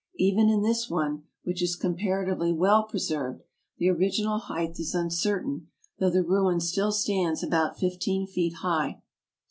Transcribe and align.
Even 0.15 0.49
in 0.49 0.63
this 0.63 0.89
one, 0.89 1.25
which 1.43 1.61
is 1.61 1.77
compara 1.77 2.25
tively 2.27 2.55
well 2.57 2.85
preserved, 2.87 3.43
the 3.77 3.87
original 3.87 4.39
height 4.39 4.79
is 4.79 4.95
uncertain, 4.95 5.67
though 5.99 6.09
the 6.09 6.23
ruin 6.23 6.59
still 6.59 6.91
stands 6.91 7.43
about 7.43 7.77
fifteen 7.77 8.25
feet 8.25 8.55
high. 8.63 8.99